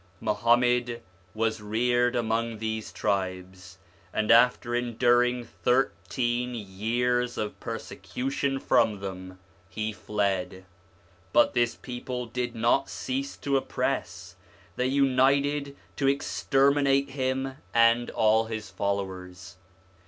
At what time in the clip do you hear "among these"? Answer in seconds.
2.15-2.91